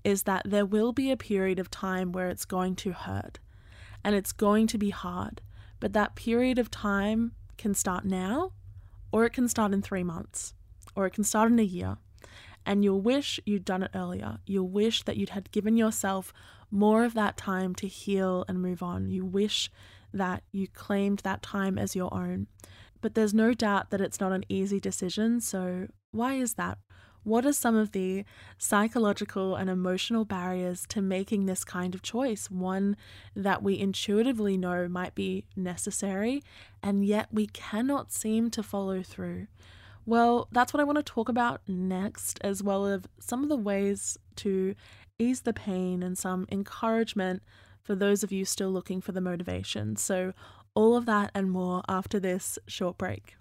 [0.04, 3.40] is that there will be a period of time where it's going to hurt
[4.04, 5.42] and it's going to be hard.
[5.80, 8.54] But that period of time can start now,
[9.12, 10.54] or it can start in three months,
[10.96, 11.98] or it can start in a year
[12.66, 14.40] and you'll wish you'd done it earlier.
[14.46, 16.34] You'll wish that you'd had given yourself
[16.72, 19.10] more of that time to heal and move on.
[19.10, 19.70] You wish
[20.14, 22.48] that you claimed that time as your own.
[23.02, 25.40] But there's no doubt that it's not an easy decision.
[25.42, 26.80] So, why is that?
[27.24, 28.24] What are some of the
[28.60, 32.52] psychological and emotional barriers to making this kind of choice?
[32.52, 32.96] One
[33.36, 36.44] that we intuitively know might be necessary,
[36.84, 39.48] and yet we cannot seem to follow through.
[40.06, 43.58] Well, that's what I want to talk about next, as well as some of the
[43.58, 44.76] ways to
[45.18, 47.42] ease the pain and some encouragement
[47.82, 49.96] for those of you still looking for the motivation.
[49.96, 50.34] So,
[50.74, 53.36] all of that and more after this short break.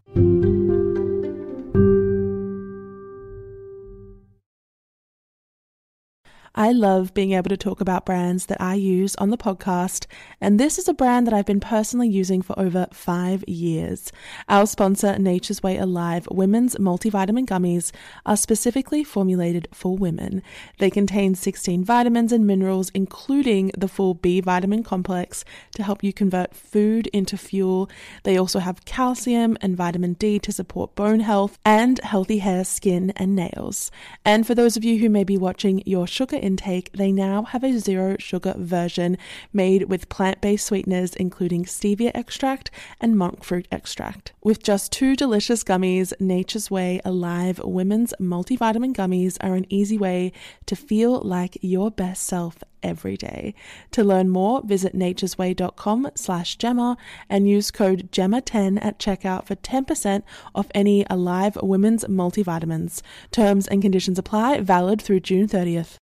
[6.57, 10.07] I love being able to talk about brands that I use on the podcast,
[10.41, 14.13] and this is a brand that I've been personally using for over five years.
[14.49, 17.91] Our sponsor, Nature's Way Alive Women's Multivitamin Gummies,
[18.25, 20.45] are specifically formulated for women.
[20.79, 25.45] They contain 16 vitamins and minerals, including the full B vitamin complex,
[25.75, 27.91] to help you convert food into fuel.
[28.23, 33.13] They also have calcium and vitamin D to support bone health and healthy hair, skin,
[33.17, 33.91] and nails.
[34.25, 37.65] And for those of you who may be watching your sugar intake, they now have
[37.65, 39.17] a zero sugar version
[39.53, 42.71] made with plant based sweeteners, including stevia extract
[43.01, 44.33] and monk fruit extract.
[44.43, 50.33] With just two delicious gummies, Nature's Way Alive Women's Multivitamin Gummies are an easy way
[50.67, 53.55] to feel like your best self every day.
[53.93, 56.97] To learn more, visit naturesway.com slash Gemma
[57.29, 60.23] and use code GEMMA10 at checkout for 10%
[60.55, 63.01] off any Alive Women's multivitamins.
[63.31, 65.97] Terms and conditions apply, valid through June 30th.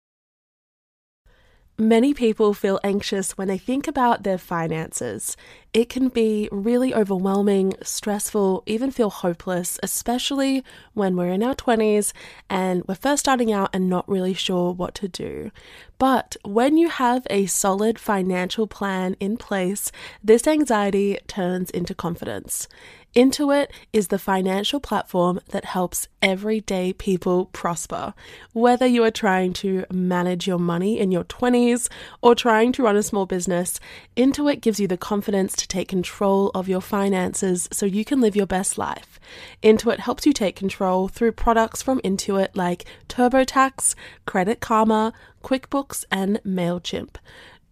[1.80, 5.34] Many people feel anxious when they think about their finances.
[5.72, 10.62] It can be really overwhelming, stressful, even feel hopeless, especially
[10.92, 12.12] when we're in our 20s
[12.50, 15.52] and we're first starting out and not really sure what to do.
[15.96, 19.90] But when you have a solid financial plan in place,
[20.22, 22.68] this anxiety turns into confidence.
[23.14, 28.14] Intuit is the financial platform that helps everyday people prosper.
[28.52, 31.88] Whether you are trying to manage your money in your 20s
[32.22, 33.80] or trying to run a small business,
[34.16, 38.36] Intuit gives you the confidence to take control of your finances so you can live
[38.36, 39.18] your best life.
[39.60, 46.40] Intuit helps you take control through products from Intuit like TurboTax, Credit Karma, QuickBooks, and
[46.46, 47.16] MailChimp.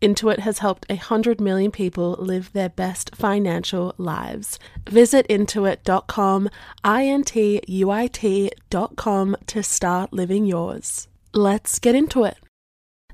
[0.01, 4.59] Intuit has helped 100 million people live their best financial lives.
[4.88, 6.49] Visit intuit.com,
[6.84, 11.09] I N T U I T.com to start living yours.
[11.32, 12.36] Let's get into it.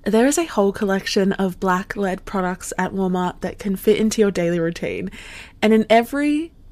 [0.05, 4.21] There is a whole collection of black led products at Walmart that can fit into
[4.21, 5.11] your daily routine.
[5.63, 6.53] And in every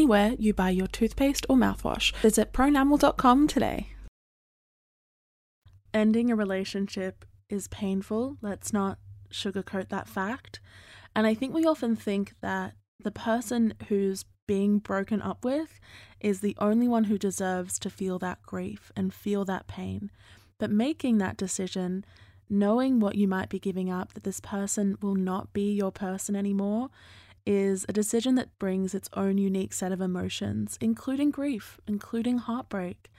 [0.00, 2.14] anywhere you buy your toothpaste or mouthwash.
[2.22, 3.88] Visit pronamel.com today.
[5.92, 8.38] Ending a relationship is painful.
[8.40, 8.98] Let's not
[9.30, 10.60] sugarcoat that fact.
[11.14, 15.78] And I think we often think that the person who's being broken up with
[16.18, 20.10] is the only one who deserves to feel that grief and feel that pain.
[20.58, 22.06] But making that decision,
[22.48, 26.34] knowing what you might be giving up, that this person will not be your person
[26.34, 26.88] anymore,
[27.46, 33.10] is a decision that brings its own unique set of emotions, including grief, including heartbreak.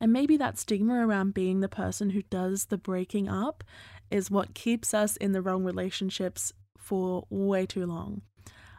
[0.00, 3.62] And maybe that stigma around being the person who does the breaking up
[4.10, 8.22] is what keeps us in the wrong relationships for way too long.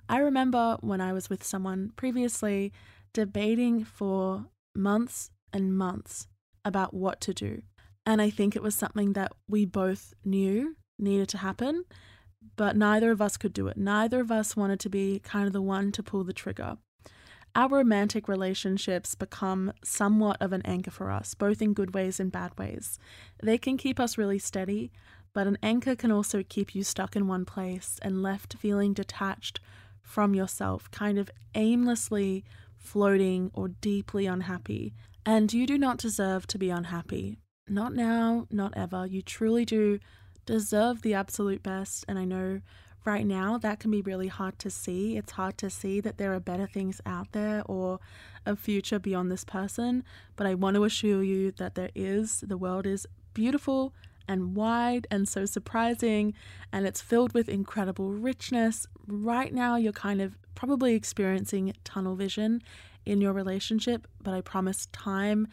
[0.09, 2.73] I remember when I was with someone previously
[3.13, 6.27] debating for months and months
[6.65, 7.61] about what to do.
[8.05, 11.85] And I think it was something that we both knew needed to happen
[12.55, 13.77] but neither of us could do it.
[13.77, 16.77] Neither of us wanted to be kind of the one to pull the trigger.
[17.53, 22.31] Our romantic relationships become somewhat of an anchor for us, both in good ways and
[22.31, 22.97] bad ways.
[23.43, 24.91] They can keep us really steady,
[25.33, 29.59] but an anchor can also keep you stuck in one place and left feeling detached
[30.01, 32.45] from yourself, kind of aimlessly
[32.77, 34.93] floating or deeply unhappy.
[35.25, 37.37] And you do not deserve to be unhappy.
[37.67, 39.05] Not now, not ever.
[39.05, 39.99] You truly do
[40.45, 42.05] deserve the absolute best.
[42.07, 42.61] And I know
[43.05, 45.17] right now that can be really hard to see.
[45.17, 47.99] It's hard to see that there are better things out there or
[48.45, 50.03] a future beyond this person.
[50.35, 52.43] But I want to assure you that there is.
[52.45, 53.93] The world is beautiful
[54.27, 56.33] and wide and so surprising,
[56.71, 58.87] and it's filled with incredible richness.
[59.07, 62.61] Right now, you're kind of probably experiencing tunnel vision
[63.05, 65.47] in your relationship, but I promise time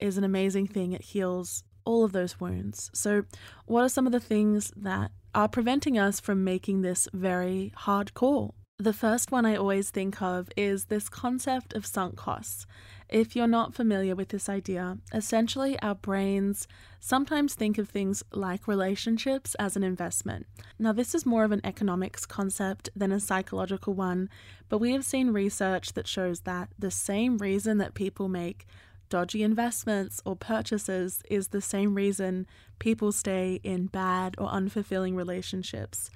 [0.00, 0.92] is an amazing thing.
[0.92, 2.90] It heals all of those wounds.
[2.92, 3.24] So,
[3.64, 8.12] what are some of the things that are preventing us from making this very hard
[8.12, 8.54] call?
[8.78, 12.66] The first one I always think of is this concept of sunk costs.
[13.08, 16.68] If you're not familiar with this idea, essentially our brains
[17.00, 20.46] sometimes think of things like relationships as an investment.
[20.78, 24.28] Now, this is more of an economics concept than a psychological one,
[24.68, 28.66] but we have seen research that shows that the same reason that people make
[29.08, 32.46] dodgy investments or purchases is the same reason
[32.78, 36.10] people stay in bad or unfulfilling relationships.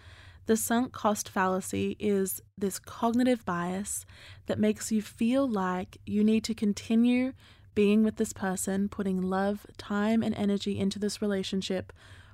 [0.47, 4.05] The sunk cost fallacy is this cognitive bias
[4.47, 7.32] that makes you feel like you need to continue
[7.74, 11.93] being with this person, putting love, time, and energy into this relationship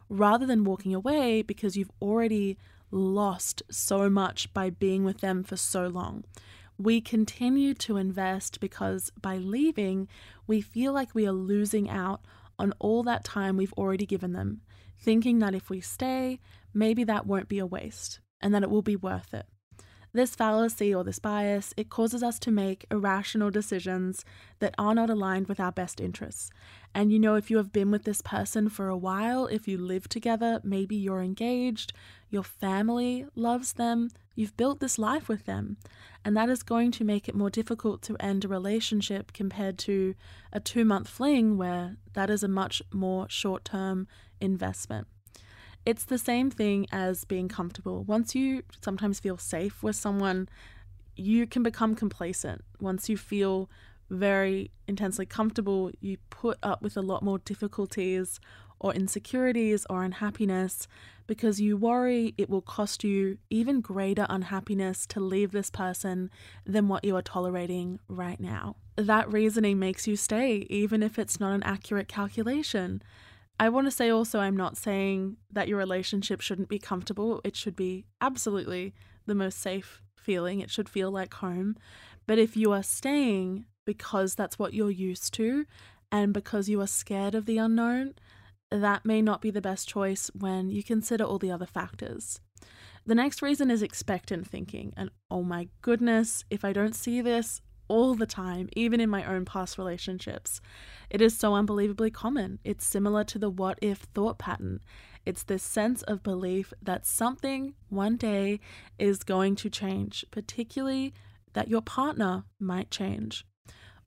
[0.08, 2.56] rather than walking away because you've already
[2.90, 6.24] lost so much by being with them for so long.
[6.78, 10.08] We continue to invest because by leaving,
[10.48, 12.22] we feel like we are losing out
[12.58, 14.62] on all that time we've already given them,
[14.98, 16.40] thinking that if we stay,
[16.74, 19.46] maybe that won't be a waste and that it will be worth it.
[20.12, 24.24] This fallacy or this bias, it causes us to make irrational decisions
[24.58, 26.50] that are not aligned with our best interests.
[26.94, 29.76] And you know, if you have been with this person for a while, if you
[29.76, 31.92] live together, maybe you're engaged,
[32.30, 35.76] your family loves them, you've built this life with them.
[36.28, 40.14] And that is going to make it more difficult to end a relationship compared to
[40.52, 44.06] a two month fling, where that is a much more short term
[44.38, 45.06] investment.
[45.86, 48.04] It's the same thing as being comfortable.
[48.04, 50.50] Once you sometimes feel safe with someone,
[51.16, 52.62] you can become complacent.
[52.78, 53.70] Once you feel
[54.10, 58.38] very intensely comfortable, you put up with a lot more difficulties
[58.80, 60.86] or insecurities or unhappiness
[61.26, 66.30] because you worry it will cost you even greater unhappiness to leave this person
[66.64, 68.76] than what you are tolerating right now.
[68.96, 73.02] That reasoning makes you stay, even if it's not an accurate calculation.
[73.60, 77.40] I want to say also, I'm not saying that your relationship shouldn't be comfortable.
[77.44, 78.94] It should be absolutely
[79.26, 80.60] the most safe feeling.
[80.60, 81.76] It should feel like home.
[82.26, 85.66] But if you are staying because that's what you're used to
[86.12, 88.14] and because you are scared of the unknown,
[88.70, 92.40] that may not be the best choice when you consider all the other factors.
[93.06, 94.92] The next reason is expectant thinking.
[94.96, 99.24] And oh my goodness, if I don't see this, all the time, even in my
[99.24, 100.60] own past relationships.
[101.10, 102.58] It is so unbelievably common.
[102.62, 104.80] It's similar to the what if thought pattern.
[105.24, 108.60] It's this sense of belief that something one day
[108.98, 111.14] is going to change, particularly
[111.54, 113.44] that your partner might change.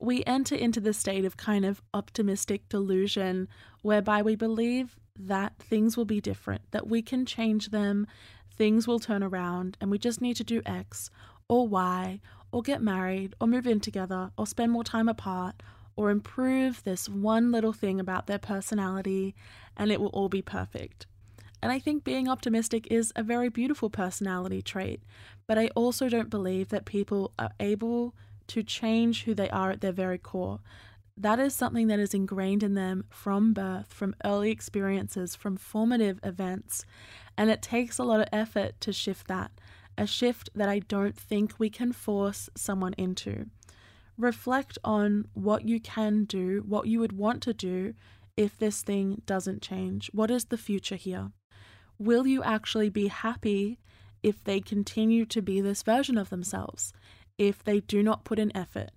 [0.02, 3.46] We enter into the state of kind of optimistic delusion
[3.82, 8.08] whereby we believe that things will be different, that we can change them,
[8.52, 11.08] things will turn around, and we just need to do X
[11.48, 15.62] or Y or get married, or move in together, or spend more time apart,
[15.94, 19.36] or improve this one little thing about their personality,
[19.76, 21.06] and it will all be perfect.
[21.62, 25.00] And I think being optimistic is a very beautiful personality trait,
[25.46, 28.16] but I also don't believe that people are able
[28.52, 30.60] to change who they are at their very core.
[31.16, 36.18] That is something that is ingrained in them from birth, from early experiences, from formative
[36.22, 36.86] events,
[37.36, 39.52] and it takes a lot of effort to shift that
[39.98, 43.46] a shift that I don't think we can force someone into.
[44.16, 47.94] Reflect on what you can do, what you would want to do
[48.36, 50.10] if this thing doesn't change.
[50.12, 51.30] What is the future here?
[51.98, 53.78] Will you actually be happy
[54.22, 56.92] if they continue to be this version of themselves?
[57.38, 58.90] If they do not put in effort?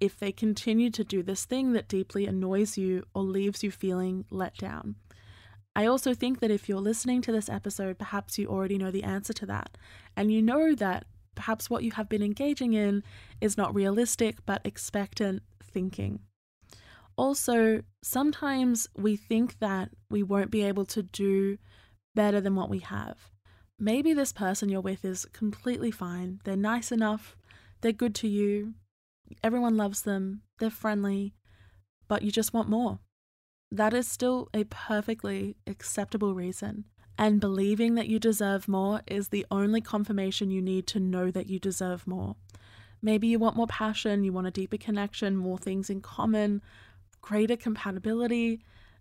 [0.00, 4.24] If they continue to do this thing that deeply annoys you or leaves you feeling
[4.30, 4.96] let down?
[5.74, 9.04] I also think that if you're listening to this episode, perhaps you already know the
[9.04, 9.78] answer to that.
[10.16, 13.04] And you know that perhaps what you have been engaging in
[13.40, 16.20] is not realistic, but expectant thinking.
[17.16, 21.58] Also, sometimes we think that we won't be able to do
[22.14, 23.30] better than what we have.
[23.78, 26.40] Maybe this person you're with is completely fine.
[26.42, 27.36] They're nice enough,
[27.80, 28.74] they're good to you,
[29.42, 31.34] everyone loves them, they're friendly,
[32.08, 33.00] but you just want more.
[33.70, 36.84] That is still a perfectly acceptable reason.
[37.18, 41.48] And believing that you deserve more is the only confirmation you need to know that
[41.48, 42.36] you deserve more.
[43.02, 46.62] Maybe you want more passion, you want a deeper connection, more things in common,
[47.20, 48.60] greater compatibility.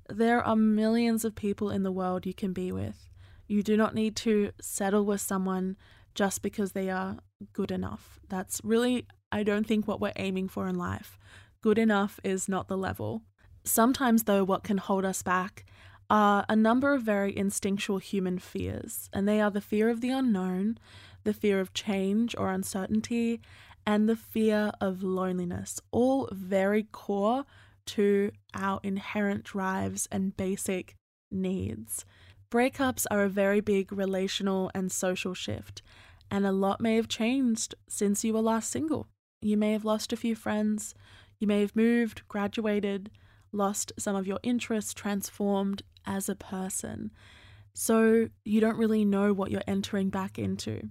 [0.10, 3.08] There are millions of people in the world you can be with.
[3.48, 5.78] You do not need to settle with someone
[6.18, 7.18] just because they are
[7.54, 8.20] good enough.
[8.28, 11.18] That's really, I don't think, what we're aiming for in life.
[11.62, 13.22] Good enough is not the level.
[13.64, 15.64] Sometimes, though, what can hold us back
[16.10, 20.10] are a number of very instinctual human fears, and they are the fear of the
[20.10, 20.80] unknown,
[21.24, 23.40] the fear of change or uncertainty,
[23.86, 27.46] and the fear of loneliness, all very core
[27.86, 30.96] to our inherent drives and basic
[31.30, 32.06] needs.
[32.50, 35.82] Breakups are a very big relational and social shift,
[36.30, 39.08] and a lot may have changed since you were last single.
[39.42, 40.94] You may have lost a few friends,
[41.40, 43.12] you may have moved, graduated,
[43.52, 47.12] lost some of your interests, transformed as a person.
[47.74, 50.90] So you don't really know what you're entering back into.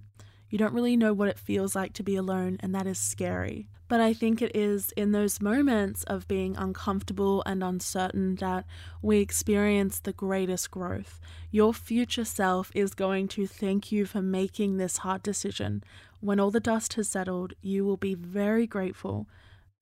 [0.49, 3.67] You don't really know what it feels like to be alone, and that is scary.
[3.89, 8.65] But I think it is in those moments of being uncomfortable and uncertain that
[9.01, 11.19] we experience the greatest growth.
[11.51, 15.83] Your future self is going to thank you for making this hard decision.
[16.19, 19.27] When all the dust has settled, you will be very grateful.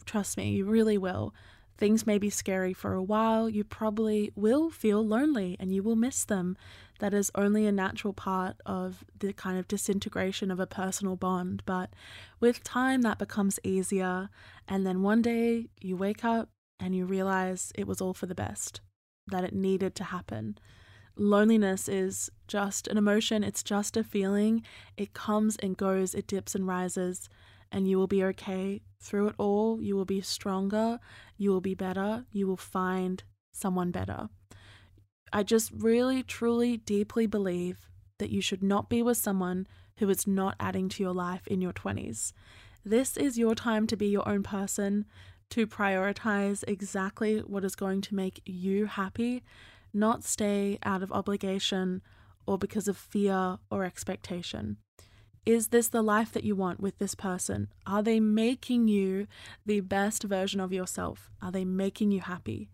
[0.05, 1.33] Trust me, you really will.
[1.77, 3.49] Things may be scary for a while.
[3.49, 6.55] You probably will feel lonely and you will miss them.
[6.99, 11.63] That is only a natural part of the kind of disintegration of a personal bond.
[11.65, 11.89] But
[12.39, 14.29] with time, that becomes easier.
[14.67, 16.49] And then one day you wake up
[16.79, 18.79] and you realize it was all for the best,
[19.27, 20.57] that it needed to happen.
[21.17, 24.63] Loneliness is just an emotion, it's just a feeling.
[24.97, 27.29] It comes and goes, it dips and rises
[27.71, 29.81] and you will be okay through it all.
[29.81, 30.99] You will be stronger,
[31.37, 34.29] you will be better, you will find someone better.
[35.33, 39.67] I just really, truly, deeply believe that you should not be with someone
[39.97, 42.31] who is not adding to your life in your 20s.
[42.83, 45.05] This is your time to be your own person,
[45.49, 49.43] to prioritize exactly what is going to make you happy,
[49.93, 52.01] not stay out of obligation
[52.45, 54.77] or because of fear or expectation.
[55.45, 57.67] Is this the life that you want with this person?
[57.85, 59.27] Are they making you
[59.63, 61.29] the best version of yourself?
[61.39, 62.71] Are they making you happy?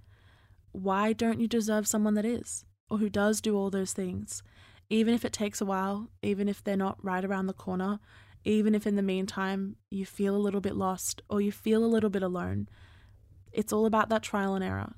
[0.72, 4.42] Why don't you deserve someone that is, or who does do all those things?
[4.90, 8.00] Even if it takes a while, even if they're not right around the corner,
[8.46, 11.94] even if in the meantime you feel a little bit lost or you feel a
[11.94, 12.70] little bit alone,
[13.52, 14.94] it's all about that trial and error.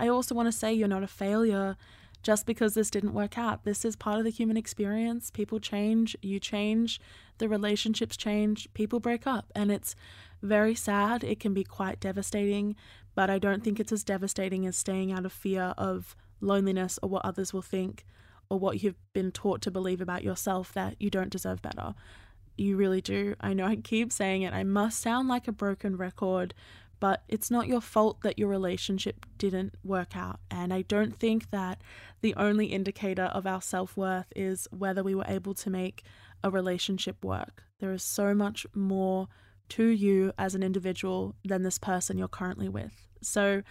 [0.00, 1.76] I also want to say you're not a failure
[2.24, 3.64] just because this didn't work out.
[3.64, 5.30] This is part of the human experience.
[5.30, 7.00] People change, you change,
[7.38, 9.94] the relationships change, people break up, and it's
[10.42, 11.22] very sad.
[11.22, 12.74] It can be quite devastating,
[13.14, 17.08] but I don't think it's as devastating as staying out of fear of loneliness or
[17.10, 18.04] what others will think
[18.48, 21.94] or what you've been taught to believe about yourself that you don't deserve better.
[22.56, 23.34] You really do.
[23.40, 24.54] I know I keep saying it.
[24.54, 26.54] I must sound like a broken record,
[27.00, 30.40] but it's not your fault that your relationship didn't work out.
[30.50, 31.82] And I don't think that
[32.20, 36.04] the only indicator of our self worth is whether we were able to make
[36.42, 37.64] a relationship work.
[37.80, 39.28] There is so much more
[39.70, 43.08] to you as an individual than this person you're currently with.
[43.22, 43.62] So,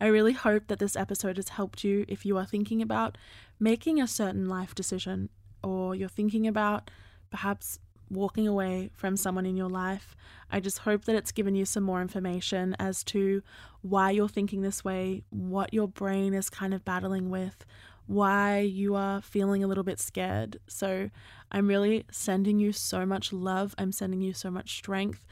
[0.00, 3.18] I really hope that this episode has helped you if you are thinking about
[3.60, 5.28] making a certain life decision
[5.62, 6.90] or you're thinking about
[7.30, 7.78] perhaps
[8.12, 10.14] walking away from someone in your life.
[10.50, 13.42] I just hope that it's given you some more information as to
[13.80, 17.64] why you're thinking this way, what your brain is kind of battling with,
[18.06, 20.58] why you are feeling a little bit scared.
[20.66, 21.10] So,
[21.50, 23.74] I'm really sending you so much love.
[23.78, 25.26] I'm sending you so much strength.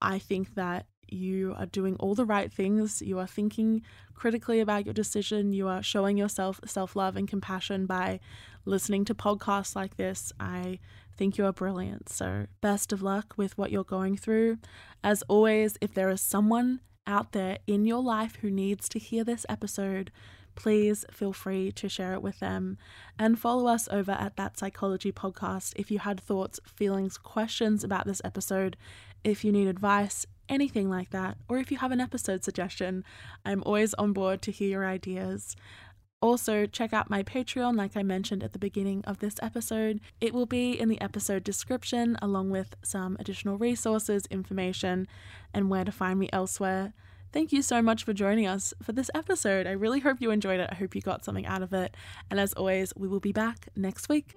[0.00, 3.02] I think that you are doing all the right things.
[3.02, 3.82] You are thinking
[4.14, 5.52] critically about your decision.
[5.52, 8.20] You are showing yourself self love and compassion by
[8.64, 10.32] listening to podcasts like this.
[10.40, 10.78] I
[11.16, 12.08] think you are brilliant.
[12.08, 14.58] So, best of luck with what you're going through.
[15.02, 19.24] As always, if there is someone out there in your life who needs to hear
[19.24, 20.10] this episode,
[20.54, 22.78] please feel free to share it with them
[23.18, 28.06] and follow us over at That Psychology Podcast if you had thoughts, feelings, questions about
[28.06, 28.76] this episode,
[29.24, 33.04] if you need advice, anything like that, or if you have an episode suggestion.
[33.44, 35.56] I'm always on board to hear your ideas.
[36.22, 40.00] Also, check out my Patreon, like I mentioned at the beginning of this episode.
[40.20, 45.08] It will be in the episode description, along with some additional resources, information,
[45.52, 46.94] and where to find me elsewhere.
[47.32, 49.66] Thank you so much for joining us for this episode.
[49.66, 50.68] I really hope you enjoyed it.
[50.70, 51.96] I hope you got something out of it.
[52.30, 54.36] And as always, we will be back next week.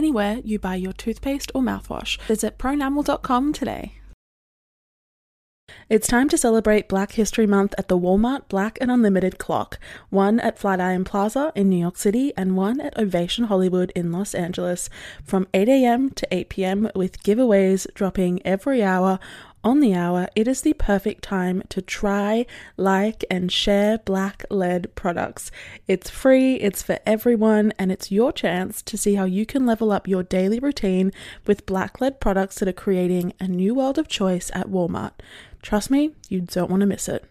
[0.01, 2.19] anywhere you buy your toothpaste or mouthwash.
[2.21, 3.99] Visit pronamel.com today.
[5.89, 9.77] It's time to celebrate Black History Month at the Walmart Black and Unlimited Clock,
[10.09, 14.33] one at Flatiron Plaza in New York City and one at Ovation Hollywood in Los
[14.33, 14.89] Angeles,
[15.23, 16.09] from 8 a.m.
[16.09, 19.19] to 8 p.m., with giveaways dropping every hour
[19.63, 22.45] on the hour, it is the perfect time to try,
[22.77, 25.51] like, and share black led products.
[25.87, 29.91] It's free, it's for everyone, and it's your chance to see how you can level
[29.91, 31.11] up your daily routine
[31.45, 35.13] with black led products that are creating a new world of choice at Walmart.
[35.61, 37.25] Trust me, you don't want to miss it.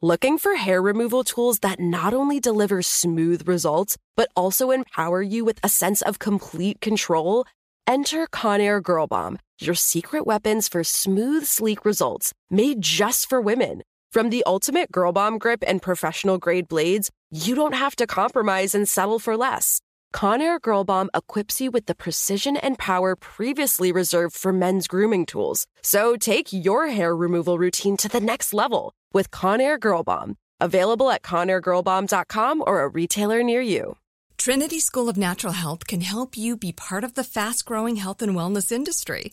[0.00, 5.44] Looking for hair removal tools that not only deliver smooth results, but also empower you
[5.44, 7.44] with a sense of complete control?
[7.86, 13.82] Enter Conair Girl Bomb your secret weapons for smooth, sleek results made just for women.
[14.10, 18.74] From the ultimate Girl Bomb grip and professional grade blades, you don't have to compromise
[18.74, 19.80] and settle for less.
[20.12, 25.26] Conair Girl Bomb equips you with the precision and power previously reserved for men's grooming
[25.26, 25.66] tools.
[25.82, 30.36] So take your hair removal routine to the next level with Conair Girl Bomb.
[30.60, 33.96] Available at ConairGirlBomb.com or a retailer near you.
[34.36, 38.22] Trinity School of Natural Health can help you be part of the fast growing health
[38.22, 39.32] and wellness industry.